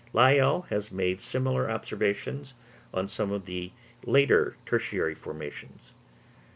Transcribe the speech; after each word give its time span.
Lyell 0.13 0.63
has 0.71 0.91
made 0.91 1.21
similar 1.21 1.69
observations 1.69 2.55
on 2.91 3.07
some 3.07 3.31
of 3.31 3.45
the 3.45 3.71
later 4.03 4.57
tertiary 4.65 5.13
formations. 5.13 5.91